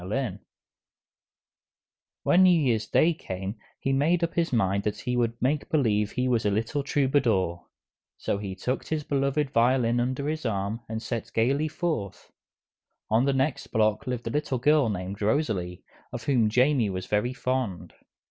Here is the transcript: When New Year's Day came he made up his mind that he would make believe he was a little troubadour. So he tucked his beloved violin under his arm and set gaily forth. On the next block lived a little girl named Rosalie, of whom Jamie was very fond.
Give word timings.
When 2.23 2.41
New 2.41 2.49
Year's 2.59 2.87
Day 2.87 3.13
came 3.13 3.59
he 3.79 3.93
made 3.93 4.23
up 4.23 4.33
his 4.33 4.51
mind 4.51 4.83
that 4.83 5.01
he 5.01 5.15
would 5.15 5.39
make 5.39 5.69
believe 5.69 6.11
he 6.13 6.27
was 6.27 6.43
a 6.43 6.49
little 6.49 6.81
troubadour. 6.81 7.67
So 8.17 8.39
he 8.39 8.55
tucked 8.55 8.87
his 8.87 9.03
beloved 9.03 9.51
violin 9.51 9.99
under 9.99 10.27
his 10.27 10.43
arm 10.43 10.79
and 10.89 11.03
set 11.03 11.29
gaily 11.35 11.67
forth. 11.67 12.31
On 13.11 13.25
the 13.25 13.33
next 13.33 13.67
block 13.67 14.07
lived 14.07 14.25
a 14.25 14.31
little 14.31 14.57
girl 14.57 14.89
named 14.89 15.21
Rosalie, 15.21 15.83
of 16.11 16.23
whom 16.23 16.49
Jamie 16.49 16.89
was 16.89 17.05
very 17.05 17.33
fond. 17.35 17.93